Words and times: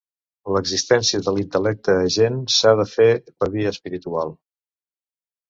L'existència 0.53 1.19
de 1.27 1.33
l'intel·lecte 1.35 1.97
agent 2.07 2.39
s'ha 2.55 2.73
de 2.81 2.87
fer 2.95 3.07
per 3.45 3.51
via 3.59 3.75
espiritual. 3.75 4.35